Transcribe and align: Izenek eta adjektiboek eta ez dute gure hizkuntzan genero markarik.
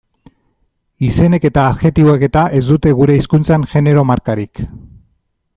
Izenek 1.07 1.45
eta 1.49 1.65
adjektiboek 1.73 2.25
eta 2.29 2.45
ez 2.61 2.63
dute 2.71 2.97
gure 3.03 3.21
hizkuntzan 3.21 3.71
genero 3.75 4.09
markarik. 4.15 4.67